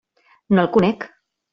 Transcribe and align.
No 0.59 0.63
el 0.65 0.71
conec. 0.79 1.09